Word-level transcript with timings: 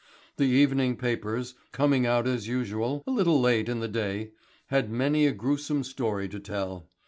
The 0.37 0.47
evening 0.47 0.95
papers, 0.97 1.53
coming 1.71 2.07
out 2.07 2.25
as 2.27 2.47
usual, 2.47 3.03
a 3.05 3.11
little 3.11 3.39
late 3.39 3.69
in 3.69 3.81
the 3.81 3.87
day, 3.87 4.31
had 4.69 4.89
many 4.89 5.27
a 5.27 5.31
gruesome 5.31 5.83
story 5.83 6.27
to 6.29 6.39
tell. 6.39 6.89